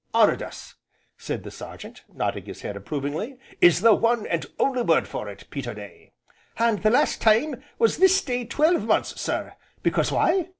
"Honoured 0.15 0.41
us," 0.41 0.73
said 1.15 1.43
the 1.43 1.51
Sergeant, 1.51 2.01
nodding 2.11 2.45
his 2.45 2.63
head 2.63 2.75
approvingly, 2.75 3.37
"is 3.61 3.81
the 3.81 3.93
one, 3.93 4.25
and 4.25 4.47
only 4.57 4.81
word 4.81 5.07
for 5.07 5.29
it, 5.29 5.45
Peterday." 5.51 6.11
"And 6.57 6.81
the 6.81 6.89
last 6.89 7.21
time 7.21 7.61
was 7.77 7.97
this 7.97 8.19
day 8.23 8.45
twelve 8.45 8.83
months, 8.85 9.21
sir, 9.21 9.53
because 9.83 10.11
why? 10.11 10.49